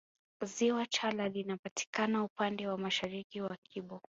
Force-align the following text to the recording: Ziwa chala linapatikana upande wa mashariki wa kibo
Ziwa 0.45 0.85
chala 0.85 1.27
linapatikana 1.29 2.23
upande 2.23 2.67
wa 2.67 2.77
mashariki 2.77 3.41
wa 3.41 3.57
kibo 3.63 4.01